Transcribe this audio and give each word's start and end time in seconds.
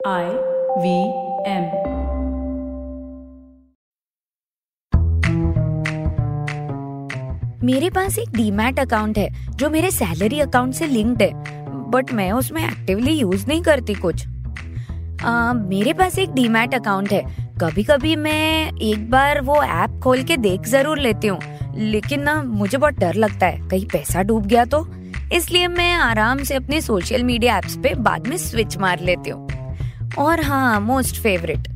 I 0.00 0.26
V 0.78 0.90
M. 1.44 1.64
मेरे 7.64 7.88
पास 7.90 8.18
एक 8.18 8.28
demat 8.30 8.78
account 8.80 9.18
है 9.18 9.28
जो 9.56 9.70
मेरे 9.70 9.90
सैलरी 9.90 10.40
अकाउंट 10.40 10.74
से 10.74 10.86
लिंक्ड 10.86 11.22
है 11.22 11.30
बट 11.90 12.12
मैं 12.12 12.30
उसमें 12.32 12.62
एक्टिवली 12.64 13.12
यूज़ 13.12 13.46
नहीं 13.48 13.62
करती 13.62 13.94
कुछ। 13.94 14.26
आ, 15.22 15.52
मेरे 15.52 15.92
पास 15.92 16.18
एक 16.18 16.30
डीमैट 16.32 16.74
अकाउंट 16.74 17.12
है। 17.12 17.22
कभी 17.60 17.84
कभी 17.84 18.14
मैं 18.16 18.72
एक 18.72 19.10
बार 19.10 19.40
वो 19.40 19.62
ऐप 19.62 20.00
खोल 20.04 20.22
के 20.22 20.36
देख 20.36 20.68
ज़रूर 20.68 20.98
लेती 20.98 21.28
हूँ 21.28 21.40
लेकिन 21.76 22.22
ना 22.22 22.42
मुझे 22.42 22.78
बहुत 22.78 22.98
डर 23.00 23.14
लगता 23.16 23.46
है। 23.46 23.68
कहीं 23.68 23.86
पैसा 23.86 24.22
डूब 24.22 24.46
गया 24.46 24.64
तो। 24.64 24.86
इसलिए 25.34 25.68
मैं 25.68 25.92
आराम 25.94 26.42
से 26.42 26.54
अपने 26.54 26.80
सोशल 26.80 27.24
मीडिया 27.24 27.58
एप्स 27.58 27.76
पे 27.76 27.94
बाद 27.96 28.26
में 28.28 28.36
स्विच 28.38 28.76
मार 28.78 29.00
लेती 29.00 29.30
हूँ। 29.30 29.46
और 30.18 30.40
हाँ 30.40 30.80
मोस्ट 30.80 31.16
फेवरेट 31.16 31.68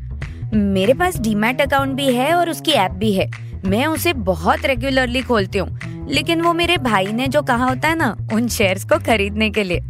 मेरे 0.54 0.94
पास 0.94 1.20
डीमैट 1.20 1.60
अकाउंट 1.60 1.92
भी 1.92 2.14
है 2.14 2.34
और 2.34 2.50
उसकी 2.50 2.70
ऐप 2.70 2.90
भी 2.90 3.12
है। 3.12 3.30
मैं 3.64 3.86
उसे 3.86 4.12
बहुत 4.12 4.66
रेगुलरली 4.66 5.22
खोलती 5.22 5.58
हूँ। 5.58 5.78
लेकिन 6.08 6.42
वो 6.42 6.52
मेरे 6.52 6.76
भाई 6.76 7.06
ने 7.06 7.28
जो 7.28 7.42
कहा 7.42 7.64
होता 7.64 7.88
है 7.88 7.96
ना, 7.96 8.16
उन 8.32 8.48
शेयर्स 8.48 8.84
को 8.84 8.98
खरीदने 8.98 9.50
के 9.50 9.64
लिए। 9.64 9.80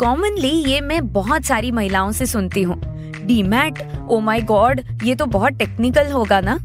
कॉमनली 0.00 0.48
ये 0.48 0.80
मैं 0.80 1.12
बहुत 1.12 1.44
सारी 1.44 1.70
महिलाओं 1.70 2.12
से 2.12 2.26
सुनती 2.26 2.62
हूँ। 2.62 2.80
डीमैट 3.26 4.06
ओ 4.08 4.20
माई 4.20 4.40
गॉड 4.40 4.80
ये 5.02 5.14
तो 5.14 5.26
बहुत 5.26 5.52
टेक्निकल 5.52 6.12
होगा 6.12 6.40
ना? 6.40 6.58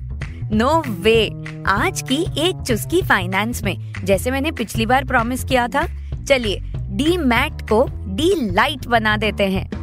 नो 0.53 0.81
no 0.81 0.87
वे 0.87 1.31
आज 1.67 2.01
की 2.01 2.25
एक 2.37 2.61
चुस्की 2.67 3.01
फाइनेंस 3.01 3.63
में, 3.63 3.93
जैसे 4.03 4.31
मैंने 4.31 4.51
पिछली 4.51 4.85
बार 4.85 5.05
प्रॉमिस 5.05 5.43
किया 5.43 5.67
था। 5.67 5.87
चलिए 6.27 6.61
डी 6.77 7.17
मैट 7.17 7.61
को 7.61 7.89
डी 8.07 8.51
लाइट 8.51 8.87
बना 8.87 9.17
देते 9.17 9.43
हैं। 9.43 9.80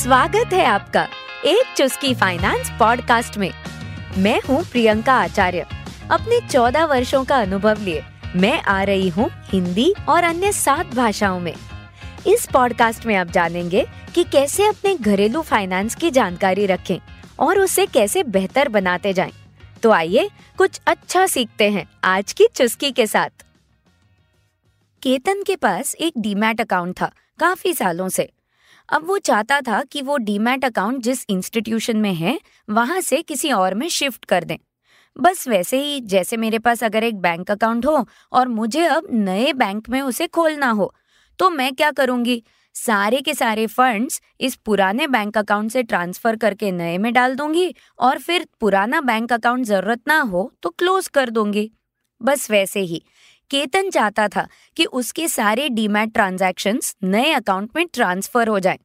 स्वागत 0.00 0.52
है 0.52 0.64
आपका 0.64 1.02
एक 1.44 1.74
चुस्की 1.76 2.14
फाइनेंस 2.14 2.70
पॉडकास्ट 2.70 3.36
में। 3.38 3.50
मैं 4.18 4.40
हूँ 4.40 4.62
प्रियंका 4.64 5.14
आचार्य। 5.14 5.66
अपने 6.10 6.38
चौदह 6.48 6.84
वर्षों 6.84 7.24
का 7.24 7.36
अनुभव 7.36 7.80
लिए 7.80 8.02
मैं 8.36 8.62
आ 8.62 8.82
रही 8.82 9.08
हूँ 9.08 9.28
हिंदी 9.42 9.92
और 10.08 10.24
अन्य 10.24 10.52
सात 10.52 10.94
भाषाओं 10.94 11.40
में। 11.40 11.52
इस 12.26 12.48
पॉडकास्ट 12.52 13.06
में 13.06 13.14
आप 13.16 13.26
जानेंगे 13.26 13.86
कि 14.14 14.24
कैसे 14.24 14.66
अपने 14.66 14.94
घरेलू 14.94 15.42
फाइनेंस 15.42 15.94
की 15.94 16.10
जानकारी 16.10 16.66
रखें 16.66 16.98
और 17.38 17.58
उसे 17.58 17.86
कैसे 17.86 18.22
बेहतर 18.22 18.68
बनाते 18.68 19.12
जाएँ। 19.12 19.32
तो 19.82 19.90
आइए 19.90 20.28
कुछ 20.58 20.80
अच्छा 20.86 21.26
सीखते 21.26 21.70
हैं 21.70 21.88
आज 22.04 22.32
की 22.32 22.48
चुस्की 22.54 22.92
के 22.92 23.06
साथ। 23.06 23.46
केतन 25.02 25.42
के 25.42 25.56
पास 25.56 25.94
एक 25.94 26.12
डीमैट 26.18 26.60
अकाउंट 26.60 27.00
था 27.00 27.12
काफ़ी 27.38 27.74
सालों 27.74 28.08
से। 28.08 28.30
अब 28.90 29.06
वो 29.06 29.18
चाहता 29.18 29.60
था 29.60 29.82
कि 29.84 30.02
वो 30.02 30.16
डीमैट 30.18 30.64
अकाउंट 30.64 31.02
जिस 31.02 31.24
इंस्टीट्यूशन 31.30 31.96
में 31.96 32.12
है, 32.14 32.38
वहाँ 32.68 33.00
से 33.00 33.20
किसी 33.22 33.50
और 33.52 33.74
में 33.74 33.88
शिफ्ट 33.90 34.24
कर 34.24 34.44
दें। 34.44 34.56
बस 35.16 35.46
वैसे 35.48 35.78
ही, 35.78 36.00
जैसे 36.02 36.36
मेरे 36.36 36.58
पास 36.58 36.84
अगर 36.84 37.04
एक 37.04 37.20
बैंक 37.20 37.50
अकाउंट 37.50 37.86
हो 37.86 38.06
और 38.32 38.48
मुझे 38.48 38.84
अब 38.86 39.06
नए 39.12 39.52
बैंक 39.54 39.88
में 39.90 40.00
उसे 40.02 40.26
खोलना 40.28 40.70
हो 40.72 40.92
तो 41.38 41.50
मैं 41.50 41.74
क्या 41.74 41.90
करूँगी? 41.92 42.42
सारे 42.74 43.20
के 43.20 43.34
सारे 43.34 43.66
फंड्स 43.68 44.20
इस 44.40 44.54
पुराने 44.56 45.06
बैंक 45.08 45.38
अकाउंट 45.38 45.70
से 45.70 45.82
ट्रांसफ़र 45.82 46.36
करके 46.36 46.70
नए 46.72 46.98
में 46.98 47.12
डाल 47.12 47.34
दूँगी 47.36 47.74
और 47.98 48.18
फिर 48.18 48.46
पुराना 48.60 49.00
बैंक 49.02 49.32
अकाउंट 49.32 49.64
ज़रूरत 49.66 50.02
ना 50.08 50.20
हो 50.22 50.50
तो 50.62 50.70
क्लोज 50.70 51.08
कर 51.08 51.30
दूँगी। 51.30 51.70
बस 52.20 52.50
वैसे 52.50 52.80
ही 52.80 53.02
केतन 53.50 53.90
चाहता 53.90 54.28
था 54.28 54.48
कि 54.76 54.84
उसके 54.84 55.28
सारे 55.28 55.68
डीमैट 55.68 56.12
ट्रांजैक्शंस 56.12 56.96
नए 57.02 57.32
अकाउंट 57.32 57.70
में 57.76 57.86
ट्रांसफ़र 57.86 58.48
हो 58.48 58.60
जाएँ। 58.60 58.78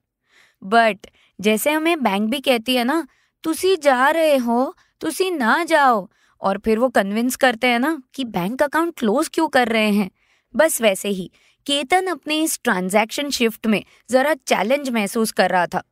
बट, 0.64 1.08
जैसे 1.42 1.72
हमें 1.72 2.04
बैंक 2.04 2.30
भी 2.30 2.40
कहती 2.40 2.76
है 2.76 2.84
ना, 2.84 3.08
तुसी 3.44 3.78
जा 3.78 4.10
रहे 4.10 4.38
हो, 4.38 4.76
तुसी 5.02 5.32
ना 5.32 5.64
जाओ। 5.64 6.10
और 6.42 6.58
फिर 6.58 6.80
वो 6.80 6.90
कन्विंस 6.90 7.36
करते 7.36 7.68
हैं 7.68 7.80
ना 7.80 8.02
कि 8.14 8.26
बैंक 8.26 8.64
अकाउंट 8.64 9.00
क्लोज 9.00 9.30
क्यों 9.34 9.48
कर 9.48 9.68
रहे 9.68 9.90
हैं। 9.90 10.12
बस 10.56 10.82
वैसे 10.82 11.10
ही, 11.10 11.32
केतन 11.66 12.08
अपने 12.08 12.44
इस 12.44 12.60
ट्रांजैक्शन 12.64 13.30
शिफ्ट 13.30 13.68
में 13.68 13.84
जरा 14.10 14.34
चैलेंज 14.34 14.90
महसूस 14.90 15.32
कर 15.32 15.50
रहा 15.50 15.68
था। 15.68 15.84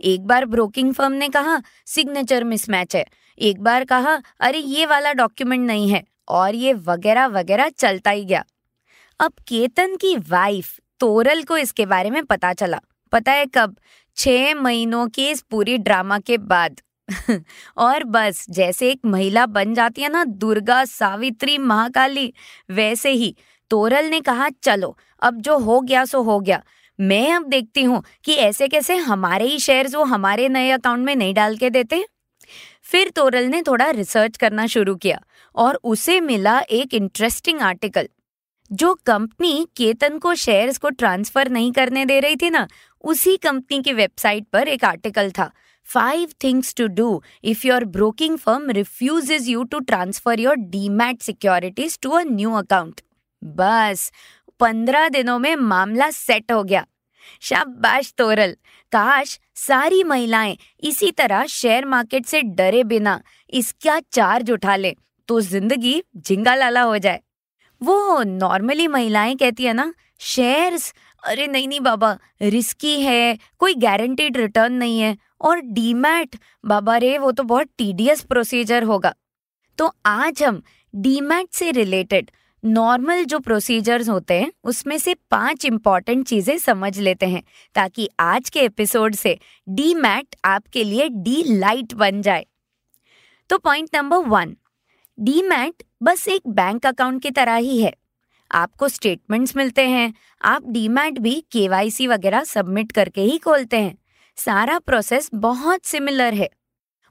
एक 0.00 0.26
बार 0.26 0.46
ब्रोकिंग 0.46 0.94
फर्म 0.94 1.12
ने 1.12 1.28
कहा, 1.28 1.62
सिग्नेचर 1.86 2.44
मिसमैच 2.44 2.96
है। 2.96 3.04
एक 3.38 3.60
बार 3.60 3.84
कहा, 3.84 4.22
अरे, 4.40 4.58
ये 4.58 4.86
वाला 4.86 5.12
डॉक्यूमेंट 5.12 5.66
नहीं 5.66 5.88
है। 5.88 6.04
और 6.28 6.54
ये 6.54 6.72
वगैरह 6.72 7.26
वगैरह 7.26 7.68
चलता 7.68 8.10
ही 8.10 8.24
गया। 8.24 8.44
अब 9.20 9.32
केतन 9.48 9.96
की 9.96 10.16
वाइफ 10.16 10.80
तोरल 11.00 11.42
को 11.42 11.56
इसके 11.56 11.86
बारे 11.86 12.10
में 12.10 12.24
पता 12.24 12.52
चला। 12.52 12.80
पता 13.12 13.32
है 13.32 13.46
कब? 13.46 13.76
छह 14.16 14.54
महीनों 14.54 15.08
के 15.08 15.30
इस 15.30 15.42
पूरी 15.42 15.78
ड्रामा 15.78 16.18
के 16.18 16.38
बाद। 16.38 16.80
और 17.76 18.04
बस, 18.04 18.46
जैसे 18.50 18.90
एक 18.90 19.00
महिला 19.04 19.46
बन 19.46 19.74
जाती 19.74 20.02
है 20.02 20.08
ना, 20.08 20.24
दुर्गा 20.24 20.84
सावित्री 20.84 21.58
महाकाली, 21.58 22.32
वैसे 22.70 23.10
ही। 23.10 23.36
तोरल 23.70 24.04
ने 24.04 24.20
कहा, 24.20 24.48
चलो, 24.62 24.98
अब 25.22 25.40
जो 25.40 25.58
हो 25.58 25.80
गया, 25.80 26.04
सो 26.04 26.22
हो 26.22 26.40
गया। 26.40 26.62
मैं 27.00 27.32
अब 27.32 27.44
देखती 27.44 27.82
हूँ 27.82 28.02
कि 28.24 28.34
ऐसे 28.34 28.68
कैसे 28.68 28.96
हमारे 28.96 29.44
ही 29.44 29.58
शेयर्स 29.58 29.94
वो 29.94 30.04
हमारे 30.04 30.48
नए 30.48 30.70
अकाउंट 30.70 31.06
में 31.06 31.16
नहीं 31.16 31.34
डाल 31.34 31.56
के 31.56 31.70
देते 31.70 32.06
फिर 32.88 33.08
तोरल 33.10 33.44
ने 33.44 33.62
थोड़ा 33.62 33.90
रिसर्च 33.90 34.36
करना 34.36 34.66
शुरू 34.66 34.94
किया 34.96 35.20
और 35.54 35.78
उसे 35.84 36.20
मिला 36.20 36.58
एक 36.60 36.94
इंटरेस्टिंग 36.94 37.60
आर्टिकल 37.60 38.08
जो 38.70 38.92
कंपनी 39.06 39.66
केतन 39.76 40.18
को 40.18 40.34
शेयर्स 40.34 40.78
को 40.78 40.88
ट्रांसफ़र 40.90 41.48
नहीं 41.48 41.72
करने 41.72 42.04
दे 42.06 42.18
रही 42.20 42.36
थी 42.36 42.50
ना, 42.50 42.66
उसी 43.04 43.36
कंपनी 43.36 43.82
की 43.82 43.92
वेबसाइट 43.92 44.46
पर 44.52 44.68
एक 44.68 44.84
आर्टिकल 44.84 45.30
था 45.30 45.50
five 45.86 46.32
things 46.44 46.74
to 46.74 46.86
do 46.86 47.22
if 47.44 47.66
your 47.66 47.84
broking 47.84 48.38
firm 48.38 48.70
refuses 48.70 49.48
you 49.48 49.64
to 49.64 49.78
transfer 49.80 50.40
your 50.40 50.56
demat 50.56 51.22
securities 51.22 51.98
to 52.02 52.10
a 52.10 52.22
new 52.22 52.52
account 52.54 53.00
बस, 53.42 54.10
पंद्रह 54.60 55.08
दिनों 55.08 55.38
में 55.38 55.54
मामला 55.56 56.10
सेट 56.10 56.52
हो 56.52 56.62
गया। 56.64 56.86
शाबाश 57.42 58.12
तोरल। 58.18 58.56
काश 58.92 59.38
सारी 59.56 60.02
महिलाएँ 60.04 60.56
इसी 60.82 61.10
तरह 61.10 61.46
शेयर 61.46 61.84
मार्केट 61.84 62.26
से 62.26 62.42
डरे 62.42 62.82
बिना 62.84 63.20
इसका 63.52 63.98
चार्ज 64.12 64.50
उठा 64.50 64.76
ले 64.76 64.94
तो 65.28 65.40
ज़िंदगी 65.40 66.02
झिंगा 66.16 66.54
लाला 66.54 66.82
हो 66.82 66.98
जाए। 66.98 67.20
वो 67.80 68.22
नॉर्मली 68.22 68.86
महिलाएँ 68.88 69.34
कहती 69.36 69.64
है 69.64 69.72
ना, 69.72 69.92
शेयर्स? 70.20 70.92
अरे 71.22 71.46
नहीं 71.46 71.68
नहीं 71.68 71.80
बाबा, 71.80 72.16
रिस्की 72.42 73.00
है, 73.00 73.38
कोई 73.58 73.74
गारंटीड 73.74 74.36
रिटर्न 74.36 74.72
नहीं 74.72 75.00
है। 75.00 75.16
और 75.40 75.60
डीमैट? 75.60 76.36
बाबा 76.64 76.96
रे, 76.96 77.16
वो 77.18 77.32
तो 77.32 77.42
बहुत 77.42 77.66
टीडियस 77.78 78.22
प्रोसीजर 78.22 78.82
होगा। 78.82 79.14
तो 79.78 79.90
आज 80.06 80.42
हम 80.42 80.62
डीमैट 80.94 81.48
से 81.52 81.70
रिलेटेड 81.70 82.30
नॉर्मल 82.64 83.24
जो 83.24 83.38
प्रोसीजर्स 83.38 84.08
होते 84.08 84.34
हैं, 84.34 84.52
उसमें 84.64 84.98
से 84.98 85.14
पाँच 85.14 85.64
इंपॉर्टेंट 85.64 86.26
चीज़ें 86.26 86.58
समझ 86.58 86.98
लेते 86.98 87.26
हैं, 87.26 87.42
ताकि 87.74 88.08
आज 88.20 88.50
के 88.50 88.60
एपिसोड 88.60 89.14
से 89.14 89.38
डी 89.68 89.94
मैट 89.94 90.36
आपके 90.44 90.84
लिए 90.84 91.08
डी 91.08 91.58
लाइट 91.58 91.94
बन 91.94 92.22
जाए। 92.22 92.46
तो 93.50 93.58
point 93.58 93.88
number 93.94 94.16
one 94.16 94.56
D 95.20 95.42
mat 95.42 95.82
बस 96.02 96.28
एक 96.28 96.42
बैंक 96.48 96.86
अकाउंट 96.86 97.22
की 97.22 97.30
तरह 97.30 97.54
ही 97.54 97.82
है। 97.82 97.92
आपको 98.52 98.88
स्टेटमेंट्स 98.88 99.56
मिलते 99.56 99.88
हैं, 99.88 100.14
आप 100.42 100.62
डीमैट 100.66 101.18
भी 101.18 101.44
केवाईसी 101.52 102.06
वगैरह 102.06 102.44
सबमिट 102.44 102.92
करके 102.92 103.20
ही 103.20 103.38
खोलते 103.38 103.76
हैं। 103.76 103.98
सारा 104.36 104.78
प्रोसेस 104.78 105.30
बहुत 105.34 105.84
सिमिलर 105.84 106.34
है। 106.34 106.50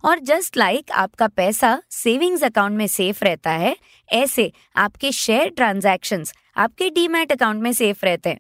और 0.08 0.20
जस्ट 0.20 0.58
लाइक 0.58 0.80
like 0.80 0.92
आपका 0.92 1.28
पैसा 1.28 1.82
सेविंग्स 1.92 2.44
अकाउंट 2.44 2.78
में 2.78 2.86
सेफ़ 2.88 3.24
रहता 3.26 3.52
है, 3.52 3.76
ऐसे 4.10 4.52
आपके 4.76 5.12
शेयर 5.12 5.50
ट्रांजैक्शंस 5.50 6.34
आपके 6.58 6.90
डीमैट 6.90 7.32
अकाउंट 7.32 7.62
में 7.64 7.72
सेफ़ 7.74 8.06
रहते 8.06 8.30
हैं। 8.30 8.40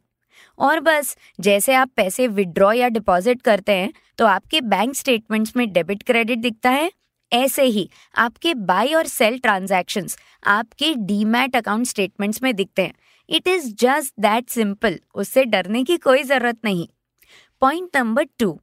और 0.59 0.79
बस, 0.79 1.15
जैसे 1.39 1.73
आप 1.73 1.89
पैसे 1.95 2.27
विड्रॉ 2.27 2.71
या 2.71 2.87
डिपॉजिट 2.89 3.41
करते 3.41 3.71
हैं 3.71 3.91
तो 4.17 4.25
आपके 4.25 4.61
बैंक 4.63 4.95
स्टेटमेंट्स 4.95 5.55
में 5.57 5.71
डेबिट 5.73 6.03
क्रेडिट 6.03 6.39
दिखता 6.39 6.69
है। 6.69 6.91
ऐसे 7.31 7.63
ही 7.63 7.89
आपके 8.15 8.53
बाई 8.53 8.93
और 8.93 9.07
सेल 9.07 9.37
ट्रांजैक्शंस 9.39 10.17
आपके 10.47 10.93
डीमैट 10.97 11.55
अकाउंट 11.55 11.87
स्टेटमेंट्स 11.87 12.41
में 12.43 12.53
दिखते 12.55 12.81
हैं। 12.81 12.93
It 13.29 13.47
is 13.47 13.73
just 13.75 14.13
that 14.19 14.49
simple 14.49 14.99
उससे 15.15 15.43
डरने 15.45 15.83
की 15.83 15.97
कोई 15.97 16.23
ज़रूरत 16.23 16.59
नहीं। 16.65 16.87
पॉइंट 17.61 17.97
नंबर 17.97 18.25
टू 18.39 18.59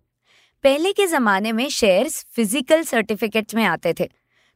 पहले 0.64 0.92
के 0.92 1.06
जमाने 1.06 1.50
में 1.52 1.68
शेयर्स 1.68 2.24
फ़िज़िकल 2.36 2.82
सर्टिफिकेट्स 2.82 3.54
में 3.54 3.64
आते 3.64 3.92
थे। 3.92 4.08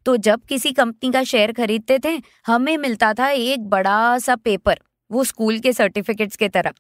तो 0.07 0.17
जब 0.19 0.45
किसी 0.49 0.71
कंपनी 0.73 1.11
का 1.13 1.23
शेयर 1.23 1.53
खरीदते 1.53 1.99
थे, 1.99 2.13
हमें 2.47 2.77
मिलता 2.77 3.13
था 3.15 3.29
एक 3.31 3.69
बड़ा 3.69 4.19
सा 4.19 4.37
पेपर 4.37 4.79
वो 5.11 5.25
स्कूल 5.25 5.59
के 5.59 5.73
सर्टिफिकेट्स 5.73 6.37
के 6.37 6.49
तरह। 6.49 6.73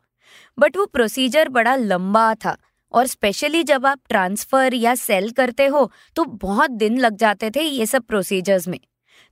बट 0.59 0.77
वो 0.77 0.87
प्रोसीजर 0.87 1.49
बड़ा 1.49 1.77
लंबा 1.77 2.35
था 2.37 2.57
और 2.95 3.07
स्पेशली 3.07 3.63
जब 3.65 3.87
आप 3.87 4.01
ट्रांसफ़र 4.09 4.75
या 4.75 4.95
सेल 4.97 5.31
करते 5.33 5.67
हो 5.67 5.91
तो 6.17 6.25
बहुत 6.25 6.71
दिन 6.73 6.99
लग 6.99 7.17
जाते 7.17 7.51
थे 7.51 7.63
ये 7.63 7.87
सब 7.87 8.05
प्रोसीजर्स 8.05 8.69
में। 8.69 8.79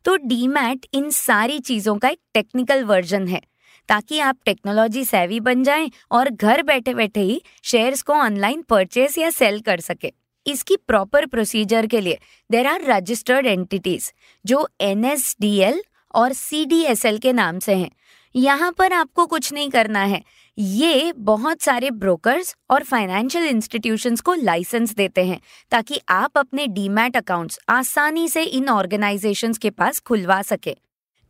तो 0.04 0.16
डीमैट 0.18 0.86
इन 0.94 1.10
सारी 1.12 1.58
चीज़ों 1.60 1.96
का 1.98 2.08
एक 2.08 2.20
टेक्निकल 2.34 2.84
वर्जन 2.84 3.28
है। 3.28 3.40
ताकि 3.88 4.18
आप 4.18 4.36
टेक्नोलॉजी 4.44 5.04
सेवी 5.04 5.40
बन 5.40 5.62
जाएँ 5.62 5.90
और 6.12 6.30
घर 6.30 6.62
बैठे 6.62 6.94
बैठे 6.94 7.20
ही 7.20 7.40
शेयर्स 7.64 8.02
को 8.02 8.12
ऑनलाइन 8.12 8.62
परचेस 8.62 9.18
या 9.18 9.30
सेल 9.30 9.60
कर 9.60 9.80
सके। 9.80 10.12
इसकी 10.46 10.76
प्रॉपर 10.78 11.26
प्रोसीजर 11.26 11.86
के 11.86 12.00
लिए 12.00 12.18
देर 12.50 12.66
आर 12.66 12.84
रजिस्टर्ड 12.84 13.46
एंटिटीज 13.46 14.12
जो 14.44 14.66
एनएसडीएल 14.80 15.82
और 16.14 16.32
सीडीएसएल 16.32 17.18
के 17.18 17.32
नाम 17.32 17.58
से 17.58 17.74
हैं। 17.74 17.90
यहाँ 18.34 18.70
पर 18.72 18.92
आपको 18.92 19.26
कुछ 19.26 19.52
नहीं 19.52 19.70
करना 19.70 20.02
है। 20.04 20.22
ये 20.58 21.12
बहुत 21.16 21.62
सारे 21.62 21.90
ब्रोकर्स 21.90 22.54
और 22.70 22.84
फाइनेंशियल 22.84 23.44
इंस्टीट्यूशंस 23.44 24.20
को 24.20 24.34
लाइसेंस 24.34 24.94
देते 24.94 25.24
हैं 25.24 25.40
ताकि 25.72 26.00
आप 26.08 26.38
अपने 26.38 26.66
डीमैट 26.66 27.16
अकाउंट्स 27.16 27.58
आसानी 27.68 28.28
से 28.28 28.42
इन 28.42 28.68
ऑर्गेनाइजेशंस 28.68 29.58
के 29.58 29.70
पास 29.70 30.00
खुलवा 30.00 30.40
सके। 30.42 30.76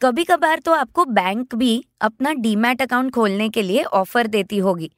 कभी 0.00 0.24
कभार 0.24 0.58
तो 0.58 0.72
आपको 0.72 1.04
बैंक 1.04 1.54
भी 1.54 1.84
अपना 2.00 2.32
डीमैट 2.32 2.82
अकाउंट 2.82 3.12
खोलने 3.14 3.48
के 3.48 3.62
लिए 3.62 3.82
ऑफ़र 3.82 4.26
देती 4.26 4.58
होगी 4.58 4.90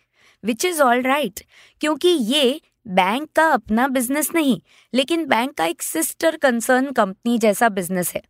विच 0.44 0.64
इज़ 0.64 0.80
ऑल 0.82 1.02
राइट 1.02 1.40
क्योंकि 1.80 2.08
ये 2.08 2.60
बैंक 2.86 3.28
का 3.36 3.46
अपना 3.52 3.86
बिज़नेस 3.88 4.30
नहीं, 4.34 4.60
लेकिन 4.92 5.24
बैंक 5.26 5.52
का 5.54 5.64
एक 5.64 5.82
सिस्टर 5.82 6.36
कंसर्न 6.36 6.90
कंपनी 6.92 7.38
जैसा 7.38 7.68
बिज़नेस 7.68 8.12
है। 8.14 8.22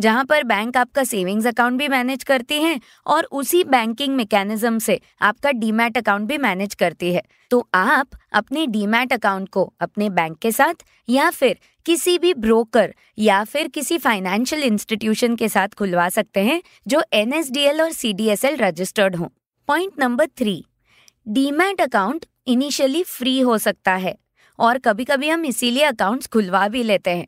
जहाँ 0.00 0.24
पर 0.24 0.44
बैंक 0.44 0.76
आपका 0.76 1.04
सेविंग्स 1.04 1.46
अकाउंट 1.46 1.78
भी 1.78 1.88
मैनेज 1.88 2.24
करती 2.24 2.62
है 2.62 2.80
और 3.06 3.24
उसी 3.24 3.62
बैंकिंग 3.64 4.16
मैकेनिज्म 4.16 4.78
से 4.78 5.00
आपका 5.22 5.50
डीमैट 5.50 5.98
अकाउंट 5.98 6.28
भी 6.28 6.38
मैनेज 6.38 6.74
करती 6.74 7.12
है। 7.14 7.22
तो 7.50 7.68
आप 7.74 8.08
अपने 8.32 8.66
डीमैट 8.66 9.12
अकाउंट 9.12 9.48
को 9.48 9.72
अपने 9.80 10.10
बैंक 10.10 10.38
के 10.38 10.52
साथ 10.52 10.84
या 11.08 11.30
फिर 11.30 11.58
किसी 11.86 12.18
भी 12.18 12.34
ब्रोकर 12.34 12.94
या 13.18 13.42
फिर 13.44 13.68
किसी 13.68 13.98
फाइनेंशियल 13.98 14.62
इंस्टीट्यूशन 14.62 15.36
के 15.36 15.48
साथ 15.48 15.68
खुलवा 15.68 16.08
सकते 16.08 16.40
हैं 16.40 16.62
जो 16.86 17.02
एनएसडीएल 17.12 17.82
और 17.82 17.92
सी 17.92 18.14
रजिस्टर्ड 18.44 19.16
हो। 19.16 19.32
Point 19.68 19.92
number 19.98 20.26
three, 20.28 20.64
demat 21.26 21.80
account 21.80 22.26
initially 22.46 23.02
free 23.02 23.38
हो 23.40 23.58
सकता 23.58 23.94
है 23.94 24.16
और 24.58 24.78
कभी 24.78 25.04
कभी 25.04 25.28
हम 25.28 25.44
इसीलिए 25.44 25.84
अकाउंट्स 25.84 26.26
खुलवा 26.26 26.66
भी 26.68 26.82
लेते 26.82 27.10
हैं। 27.10 27.26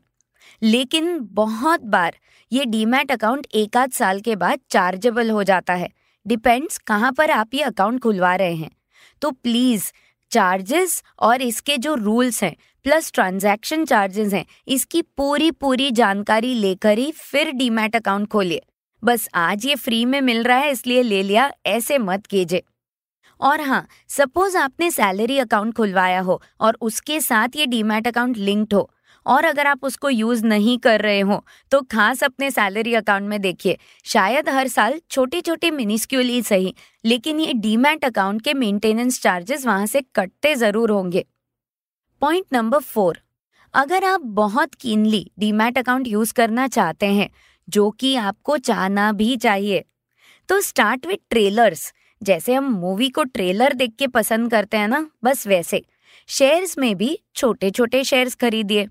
लेकिन 0.61 1.17
बहुत 1.21 1.81
बार 1.81 2.15
ये 2.51 2.65
डीमैट 2.65 3.11
अकाउंट 3.11 3.47
एक 3.55 3.77
आध 3.77 3.91
साल 3.91 4.19
के 4.19 4.35
बाद 4.35 4.59
चार्जेबल 4.71 5.29
हो 5.29 5.43
जाता 5.43 5.73
है। 5.73 5.89
डिपेंड्स 6.25 6.77
कहाँ 6.77 7.11
पर 7.11 7.31
आप 7.31 7.53
ये 7.53 7.61
अकाउंट 7.61 7.99
खुलवा 8.01 8.35
रहे 8.35 8.55
हैं। 8.55 8.69
तो 9.21 9.31
प्लीज़, 9.31 9.91
चार्जेस 10.31 11.03
और 11.19 11.41
इसके 11.41 11.77
जो 11.77 11.95
रूल्स 11.95 12.43
हैं, 12.43 12.55
प्लस 12.85 13.11
ट्रांजैक्शन 13.11 13.85
चार्जेस 13.85 14.33
हैं, 14.33 14.45
इसकी 14.67 15.01
पूरी 15.01 15.51
पूरी 15.51 15.91
जानकारी 15.91 16.53
लेकर 16.53 16.97
ही 16.97 17.11
फिर 17.11 17.51
डीमैट 17.51 17.95
अकाउंट 17.95 18.27
खोलिए। 18.27 18.61
बस 19.03 19.27
आज 19.35 19.65
ये 19.65 19.75
फ्री 19.75 20.03
में 20.05 20.19
मिल 20.21 20.43
रहा 20.43 20.57
है, 20.57 20.71
इसलिए 20.71 21.01
ले 21.03 21.23
लिया, 21.23 21.51
ऐसे 21.65 21.97
मत 21.97 22.25
कीजिए। 22.25 22.63
और 23.41 23.61
हाँ 23.61 23.87
सपोज़ 24.09 24.57
आपने 24.57 24.91
सैलरी 24.91 25.37
अकाउंट 25.39 25.75
खुलवाया 25.75 26.19
हो 26.19 26.41
और 26.61 26.77
उसके 26.81 27.19
साथ 27.21 27.55
ये 27.55 27.65
डीमैट 27.65 28.07
अकाउंट 28.07 28.37
लिंक्ड 28.37 28.73
हो 28.73 28.89
और 29.27 29.45
अगर 29.45 29.67
आप 29.67 29.83
उसको 29.83 30.09
यूज़ 30.09 30.45
नहीं 30.45 30.77
कर 30.79 31.01
रहे 31.01 31.19
हो 31.21 31.43
तो 31.71 31.81
खास 31.91 32.23
अपने 32.23 32.51
सैलरी 32.51 32.93
अकाउंट 32.95 33.29
में 33.29 33.39
देखिए। 33.41 33.77
शायद 34.05 34.49
हर 34.49 34.67
साल 34.67 34.99
छोटी 35.11 35.41
छोटी 35.41 35.71
मिनिस्क्यूल 35.71 36.25
ही 36.25 36.41
सही, 36.43 36.73
लेकिन 37.05 37.39
ये 37.39 37.53
डीमैट 37.55 38.05
अकाउंट 38.05 38.41
के 38.41 38.53
मेंटेनेंस 38.55 39.21
चार्जेस 39.21 39.65
वहाँ 39.65 39.85
से 39.85 40.01
कटते 40.15 40.55
ज़रूर 40.55 40.91
होंगे। 40.91 41.25
पॉइंट 42.21 42.45
नंबर 42.53 42.79
फोर, 42.81 43.19
अगर 43.73 44.03
आप 44.05 44.21
बहुत 44.21 44.75
कीनली 44.75 45.25
डीमैट 45.39 45.77
अकाउंट 45.77 46.07
यूज़ 46.07 46.33
करना 46.33 46.67
चाहते 46.69 47.05
हैं, 47.07 47.29
जो 47.67 47.89
कि 47.91 48.15
आपको 48.17 48.57
चाहना 48.59 49.11
भी 49.13 49.35
चाहिए 49.37 49.83
तो 50.49 50.59
स्टार्ट 50.61 51.05
विथ 51.05 51.17
ट्रेलर्स। 51.29 51.91
जैसे 52.21 52.53
हम 52.53 52.69
मूवी 52.73 53.09
को 53.09 53.23
ट्रेलर 53.25 53.73
देख 53.73 53.93
के 53.99 54.07
पसंद 54.09 54.49
करते 54.51 54.77
हैं 54.77 54.87
ना, 54.87 55.05
बस 55.23 55.47
वैसे। 55.47 55.81
शेयर्स 56.29 56.77
में 56.77 56.95
भी 56.97 57.17
छोटे 57.35 57.69
छोटे 57.71 58.03
शेयर्स 58.03 58.35
खरीदिए। 58.35 58.87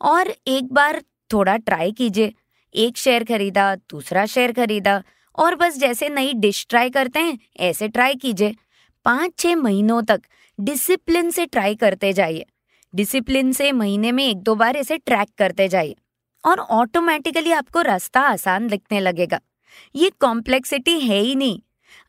और 0.00 0.34
एक 0.46 0.72
बार 0.72 1.02
थोड़ा 1.32 1.56
ट्राई 1.56 1.92
कीजिए। 1.92 2.32
एक 2.74 2.96
शेयर 2.96 3.24
खरीदा, 3.24 3.74
दूसरा 3.74 4.26
शेयर 4.26 4.52
खरीदा 4.52 5.02
और 5.38 5.54
बस 5.54 5.78
जैसे 5.78 6.08
नई 6.08 6.32
डिश 6.34 6.66
ट्राई 6.68 6.90
करते 6.90 7.20
हैं, 7.20 7.38
ऐसे 7.60 7.88
ट्राई 7.88 8.14
कीजिए। 8.14 8.54
पाँच 9.04 9.38
छः 9.38 9.54
महीनों 9.54 10.02
तक 10.02 10.22
डिसिप्लिन 10.60 11.30
से 11.30 11.46
ट्राई 11.46 11.74
करते 11.74 12.12
जाइए। 12.12 12.46
डिसिप्लिन 12.94 13.52
से 13.52 13.72
महीने 13.72 14.12
में 14.12 14.26
एक 14.26 14.36
दो 14.36 14.54
बार 14.54 14.76
इसे 14.76 14.96
ट्रैक 14.96 15.28
करते 15.38 15.68
जाइए 15.68 15.96
और 16.44 16.60
ऑटोमेटिकली 16.60 17.52
आपको 17.52 17.82
रास्ता 17.82 18.20
आसान 18.20 18.68
दिखने 18.68 19.00
लगेगा। 19.00 19.40
ये 19.94 20.10
कॉम्प्लेक्सिटी 20.20 20.98
है 21.00 21.18
ही 21.18 21.34
नहीं। 21.34 21.60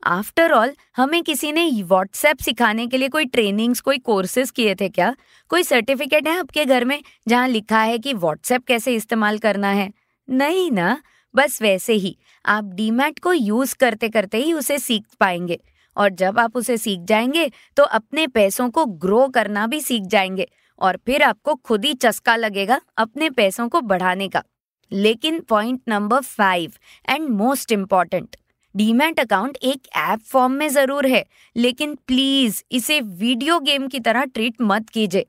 आफ्टर 0.04 0.52
ऑल 0.52 0.74
हमें 0.98 1.22
किसी 1.24 1.52
ने 1.52 1.70
व्हाट्सएप 1.84 2.38
सिखाने 2.38 2.88
के 2.88 2.98
लिए 2.98 3.10
कोई 3.10 3.26
ट्रेनिंग्स 3.26 3.82
कोई 3.82 3.98
कोर्सेज 3.98 4.52
किए 4.52 4.76
थे 4.76 4.90
क्या? 4.90 5.16
कोई 5.50 5.64
सर्टिफिकेट 5.64 6.28
है 6.28 6.38
आपके 6.40 6.66
घर 6.66 6.86
में 6.86 7.00
जहाँ 7.28 7.48
लिखा 7.48 7.82
है 7.82 7.98
कि 8.00 8.14
व्हाट्सएप 8.14 8.66
कैसे 8.66 8.96
इस्तेमाल 8.96 9.38
करना 9.38 9.70
है? 9.70 9.92
नहीं 10.30 10.72
ना? 10.72 11.02
बस 11.36 11.62
वैसे 11.62 11.94
ही। 11.94 12.18
आप 12.46 12.64
डीमैट 12.64 13.20
को 13.20 13.34
यूज़ 13.34 13.76
करते 13.76 14.10
करते 14.10 14.38
ही 14.38 14.54
उसे 14.54 14.80
सीख 14.80 15.06
पाएँगे। 15.20 15.60
और 15.98 16.10
जब 16.10 16.40
आप 16.40 16.56
उसे 16.56 16.78
सीख 16.78 17.00
जाएँगे 17.00 17.52
तो 17.78 17.84
अपने 17.84 18.28
पैसों 18.28 18.70
को 18.70 18.86
ग्रो 18.86 19.28
करना 19.28 19.68
भी 19.68 19.82
सीख 19.82 20.04
जाएँगे। 20.04 20.48
और 20.80 20.98
फिर 21.06 21.24
आपको 21.24 21.56
खुद 21.56 21.86
ही 21.86 21.94
चस्का 21.94 22.36
लगेगा 22.36 22.80
अपने 22.98 23.30
पैसों 23.30 23.70
को 23.70 23.82
बढ़ाने 23.82 24.28
का। 24.28 24.44
लेकिन 24.92 25.40
point 25.40 25.82
number 25.88 26.22
five 26.22 26.72
and 27.10 27.30
most 27.30 27.72
important 27.72 28.36
demat 28.76 29.20
account 29.20 29.58
एक 29.64 29.88
ऐप 29.98 30.20
फॉर्म 30.22 30.52
में 30.52 30.68
ज़रूर 30.70 31.08
है, 31.08 31.24
लेकिन 31.56 31.96
प्लीज़ 32.08 32.62
इसे 32.72 33.00
वीडियो 33.02 33.60
गेम 33.60 33.88
की 33.88 34.00
तरह 34.00 34.26
ट्रीट 34.26 34.56
मत 34.62 34.90
कीजिए। 34.90 35.26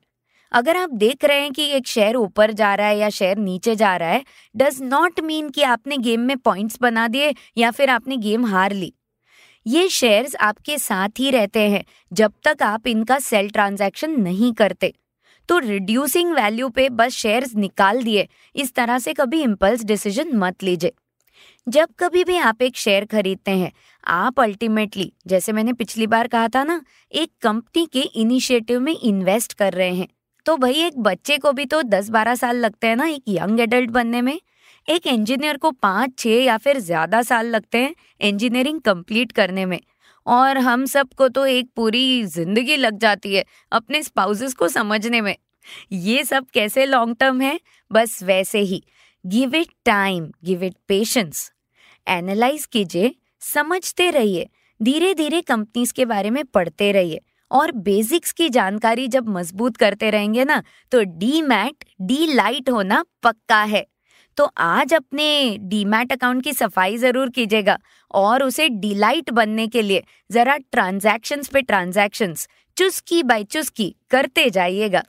अगर 0.51 0.77
आप 0.77 0.89
देख 0.91 1.25
रहे 1.25 1.39
हैं 1.39 1.51
कि 1.51 1.63
एक 1.67 1.87
शेयर 1.87 2.15
ऊपर 2.15 2.51
जा 2.51 2.73
रहा 2.75 2.87
है 2.87 2.97
या 2.97 3.09
शेयर 3.09 3.37
नीचे 3.37 3.75
जा 3.75 3.95
रहा 3.97 4.09
है, 4.09 4.23
डज 4.55 4.81
नॉट 4.81 5.19
मीन 5.19 5.49
कि 5.49 5.61
आपने 5.63 5.97
गेम 5.97 6.21
में 6.21 6.37
पॉइंट्स 6.39 6.77
बना 6.81 7.07
दिए 7.07 7.33
या 7.57 7.71
फिर 7.71 7.89
आपने 7.89 8.17
गेम 8.17 8.45
हार 8.45 8.73
ली। 8.73 8.93
ये 9.65 9.87
शेयर्स 9.89 10.35
आपके 10.35 10.77
साथ 10.77 11.19
ही 11.19 11.29
रहते 11.31 11.59
हैं, 11.69 11.83
जब 12.11 12.33
तक 12.43 12.63
आप 12.63 12.87
इनका 12.87 13.19
सेल 13.19 13.49
ट्रांजैक्शन 13.49 14.19
नहीं 14.21 14.53
करते। 14.53 14.93
तो 15.49 15.57
रिड्यूसिंग 15.59 16.33
वैल्यू 16.33 16.69
पे 16.69 16.89
बस 16.91 17.13
शेयर्स 17.13 17.55
निकाल 17.55 18.03
दिए, 18.03 18.27
इस 18.55 18.73
तरह 18.75 18.99
से 18.99 19.13
कभी 19.13 19.41
इम्पल्स 19.41 19.83
डिसीज़न 19.83 20.35
मत 20.37 20.63
लीजिए। 20.63 20.91
जब 21.67 21.89
कभी 21.99 22.23
भी 22.23 22.37
आप 22.37 22.61
एक 22.61 22.77
शेयर 22.77 23.05
खरीदते 23.05 23.51
हैं, 23.51 23.71
आप 24.03 24.39
अल्टीमेटली 24.39 25.11
जैसे 25.27 25.51
मैंने 25.51 25.73
पिछली 25.73 26.07
बार 26.07 26.27
कहा 26.27 26.47
था 26.47 26.63
ना, 26.63 26.81
एक 27.11 27.31
कंपनी 27.41 27.85
के 27.85 27.99
इनिशिएटिव 27.99 28.79
में 28.79 28.93
इन्वेस्ट 28.93 29.53
कर 29.53 29.73
रहे 29.73 29.93
हैं। 29.93 30.07
तो 30.45 30.55
भाई 30.57 30.81
एक 30.83 30.97
बच्चे 30.99 31.37
को 31.37 31.51
भी 31.51 31.65
तो 31.65 31.81
दस 31.83 32.09
बारह 32.09 32.35
साल 32.35 32.57
लगते 32.57 32.87
हैं 32.87 32.95
ना, 32.95 33.05
एक 33.05 33.23
यंग 33.29 33.59
एडल्ट 33.59 33.89
बनने 33.89 34.21
में। 34.21 34.39
एक 34.87 35.07
इंजीनियर 35.07 35.57
को 35.57 35.71
पाँच 35.71 36.17
छः 36.19 36.43
या 36.43 36.57
फिर 36.57 36.79
ज़्यादा 36.79 37.21
साल 37.21 37.47
लगते 37.47 37.77
हैं 37.77 37.95
इंजीनियरिंग 38.21 38.81
कंप्लीट 38.81 39.31
करने 39.31 39.65
में। 39.65 39.79
और 40.25 40.57
हम 40.57 40.85
सबको 40.85 41.27
तो 41.29 41.45
एक 41.45 41.69
पूरी 41.75 42.23
ज़िंदगी 42.25 42.77
लग 42.77 42.97
जाती 42.97 43.33
है 43.35 43.45
अपने 43.71 44.03
स्पाउसेस 44.03 44.53
को 44.53 44.67
समझने 44.67 45.21
में। 45.21 45.35
ये 45.93 46.23
सब 46.23 46.45
कैसे 46.53 46.85
लॉन्ग 46.85 47.15
टर्म 47.19 47.41
है? 47.41 47.59
बस 47.91 48.19
वैसे 48.23 48.59
ही। 48.61 48.83
Give 49.25 49.55
it 49.55 49.67
time 49.85 50.31
give 50.45 50.63
it 50.63 50.75
patience 50.87 51.51
analyse 52.07 52.65
कीजिए, 52.65 53.13
समझते 53.41 54.09
रहिए 54.11 54.49
धीरे 54.79 55.13
धीरे 55.13 55.41
कंपनीज़ 55.43 55.93
के 55.93 56.05
बारे 56.05 56.29
में 56.29 56.43
पढ़ते 56.45 56.91
रहिए 56.91 57.21
और 57.51 57.71
बेसिक्स 57.81 58.31
की 58.31 58.49
जानकारी 58.49 59.07
जब 59.07 59.27
मज़बूत 59.29 59.77
करते 59.77 60.09
रहेंगे 60.09 60.45
ना 60.45 60.61
तो 60.91 61.03
डी 61.19 61.41
मैट 61.43 61.83
डी 62.01 62.25
लाइट 62.27 62.69
होना 62.69 63.03
पक्का 63.23 63.61
है। 63.63 63.85
तो 64.37 64.45
आज 64.57 64.93
अपने 64.93 65.57
डीमैट 65.61 66.11
अकाउंट 66.11 66.43
की 66.43 66.53
सफ़ाई 66.53 66.97
ज़रूर 66.97 67.29
कीजिएगा 67.29 67.77
और 68.11 68.43
उसे 68.43 68.67
डिलाइट 68.69 69.29
बनने 69.31 69.67
के 69.67 69.81
लिए 69.81 70.03
जरा 70.29 70.55
ट्रांजैक्शंस 70.71 71.47
पे 71.47 71.61
ट्रांजैक्शंस 71.61 72.47
चुस्की 72.77 73.21
बाय 73.23 73.43
चुस्की 73.45 73.93
करते 74.11 74.49
जाइएगा। 74.49 75.03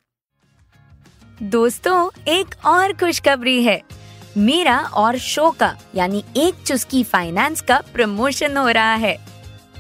दोस्तों, 1.43 2.09
एक 2.29 2.55
और 2.67 2.93
खुशखबरी 2.95 3.63
है। 3.65 3.81
मेरा 4.37 4.79
और 4.95 5.19
शो 5.19 5.51
का 5.51 5.77
यानी 5.95 6.25
एक 6.37 6.55
चुस्की 6.67 7.03
फाइनेंस 7.05 7.61
का 7.61 7.81
प्रमोशन 7.93 8.57
हो 8.57 8.69
रहा 8.69 8.95
है। 8.95 9.17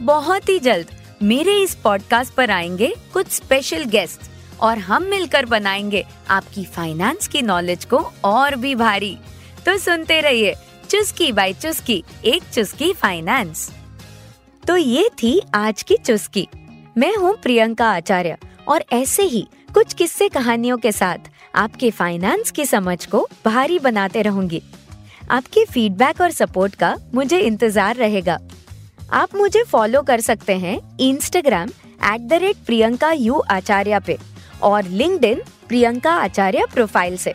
बहुत 0.01 0.49
ही 0.49 0.59
जल्द 0.59 0.91
मेरे 1.23 1.63
इस 1.63 1.75
पॉडकास्ट 1.75 2.35
पर 2.35 2.51
आएँगे 2.51 2.95
कुछ 3.13 3.31
स्पेशल 3.31 3.85
गेस्ट 3.85 4.31
और 4.61 4.79
हम 4.79 5.03
मिलकर 5.03 5.47
बनाएँगे 5.47 6.05
आपकी 6.31 6.65
फाइनेंस 6.65 7.29
की 7.29 7.43
नॉलेज 7.43 7.85
को 7.85 8.13
और 8.25 8.57
भी 8.57 8.75
भारी। 8.75 9.17
तो 9.67 9.79
सुनते 9.79 10.21
रहिए, 10.21 10.55
चुस्की 10.91 11.33
बाय 11.33 11.53
चुस्की, 11.53 12.05
एक 12.25 12.43
चुस्की 12.53 12.93
फाइनेंस 12.93 13.71
तो 14.67 14.77
ये 14.77 15.09
थी 15.23 15.41
आज 15.55 15.83
की 15.83 15.97
चुस्की। 15.97 16.49
मैं 16.99 17.15
हूँ 17.17 17.37
प्रियंका 17.37 17.91
आचार्य 17.93 18.37
और 18.69 18.85
ऐसे 18.93 19.23
ही 19.23 19.49
कुछ 19.75 19.95
किस्से 19.95 20.29
कहानियों 20.29 20.79
के 20.79 20.93
साथ 20.93 21.19
आपके 21.55 21.91
फाइनेंस 21.91 22.51
की 22.51 22.65
समझ 22.67 23.05
को 23.07 23.27
भारी 23.45 23.79
बनाते 23.79 24.23
रहूँगी। 24.23 24.63
आपकी 25.31 25.65
फीडबैक 25.65 26.21
और 26.21 26.31
सपोर्ट 26.31 26.75
का 26.75 26.97
मुझे 27.15 27.39
इंतज़ार 27.39 27.97
रहेगा। 27.97 28.39
आप 29.13 29.35
मुझे 29.35 29.63
फॉलो 29.63 30.03
कर 30.03 30.21
सकते 30.21 30.57
हैं 30.59 30.79
Instagram 31.01 31.69
at 32.05 32.21
the 32.21 32.33
rate 32.33 32.57
Priyanka 32.67 33.13
U 33.13 33.39
Acharya 33.51 34.01
पे 34.07 34.19
और 34.63 34.85
लिंक्ड 34.85 35.27
प्रियंका 35.69 36.13
आचार्य 36.15 36.67
प्रोफ़ाइल 36.73 37.17
से। 37.17 37.33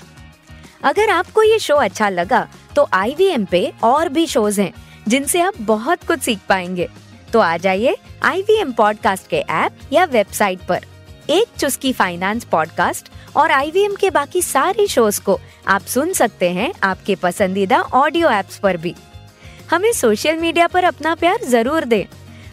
अगर 0.84 1.10
आपको 1.10 1.44
ये 1.44 1.60
शो 1.60 1.76
अच्छा 1.78 2.10
लगा 2.10 2.48
तो 2.76 2.88
IVM 2.96 3.46
पे 3.46 3.72
और 3.84 4.10
भी 4.10 4.26
शोज़ 4.28 4.62
हैं, 4.62 4.74
जिनसे 5.08 5.42
आप 5.42 5.62
बहुत 5.62 6.04
कुछ 6.04 6.20
सीख 6.20 6.40
पाएँगे। 6.50 6.88
तो 7.34 7.40
आ 7.40 7.56
जाइए 7.58 7.96
IVM 8.26 8.74
पॉडकास्ट 8.74 9.30
के 9.30 9.38
ऐप 9.38 9.94
या 9.94 10.06
वेबसाइट 10.06 10.60
पर। 10.60 10.86
एक 11.30 11.48
चुस्की 11.60 11.94
फाइनेंस 11.94 12.44
पॉडकास्ट 12.44 13.10
और 13.38 13.50
IVM 13.50 13.98
के 14.00 14.10
बाकी 14.10 14.42
सारे 14.42 14.88
शोज़ 14.88 15.22
को 15.22 15.40
आप 15.68 15.82
सुन 15.82 16.14
सकते 16.14 16.50
हैं 16.50 16.74
आपके 16.84 17.16
पसंदीदा 17.16 17.82
ऑडियो 17.82 18.30
एप्स 18.30 18.58
पर 18.58 18.78
भी। 18.78 18.96
हमें 19.72 19.92
सोशल 19.94 20.38
मीडिया 20.38 20.68
पर 20.68 20.84
अपना 20.84 21.16
प्यार 21.16 21.46
ज़रूर 21.46 21.86
दें। 21.86 22.06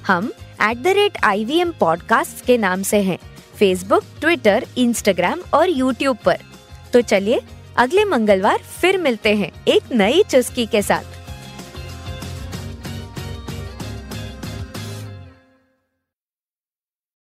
हम 0.06 0.32
at 0.62 0.76
the 0.76 0.86
rate 0.86 1.18
I 1.24 1.44
V 1.44 1.58
M 1.60 1.72
podcast 1.72 2.44
के 2.44 2.58
नाम 2.58 2.82
से 2.82 3.00
हैं 3.02 3.18
फेसबुक 3.58 4.04
ट्विटर 4.20 4.66
इंस्टाग्राम 4.78 5.42
और 5.54 5.70
यूट्यूब 5.70 6.16
पर। 6.24 6.38
तो 6.92 7.00
चलिए, 7.00 7.40
अगले 7.76 8.04
मंगलवार 8.04 8.58
फिर 8.80 8.98
मिलते 8.98 9.34
हैं 9.34 9.50
एक 9.68 9.92
नई 9.92 10.22
चुस्की 10.22 10.66
के 10.66 10.82
साथ। 10.82 11.15